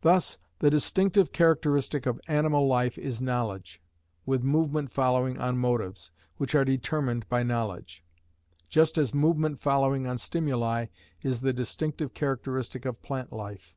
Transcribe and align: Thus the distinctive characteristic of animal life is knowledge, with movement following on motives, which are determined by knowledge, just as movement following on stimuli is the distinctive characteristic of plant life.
Thus 0.00 0.38
the 0.60 0.70
distinctive 0.70 1.32
characteristic 1.32 2.06
of 2.06 2.18
animal 2.28 2.66
life 2.66 2.96
is 2.96 3.20
knowledge, 3.20 3.82
with 4.24 4.42
movement 4.42 4.90
following 4.90 5.38
on 5.38 5.58
motives, 5.58 6.10
which 6.38 6.54
are 6.54 6.64
determined 6.64 7.28
by 7.28 7.42
knowledge, 7.42 8.02
just 8.70 8.96
as 8.96 9.12
movement 9.12 9.58
following 9.58 10.06
on 10.06 10.16
stimuli 10.16 10.86
is 11.20 11.42
the 11.42 11.52
distinctive 11.52 12.14
characteristic 12.14 12.86
of 12.86 13.02
plant 13.02 13.34
life. 13.34 13.76